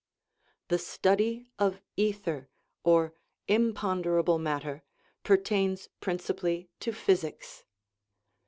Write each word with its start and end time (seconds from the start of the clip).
The 0.69 0.79
study 0.79 1.51
of 1.59 1.79
ether, 1.95 2.49
or 2.83 3.13
imponderable 3.47 4.39
matter, 4.39 4.81
per 5.23 5.37
tains 5.37 5.89
principally 5.99 6.71
to 6.79 6.91
physics. 6.91 7.63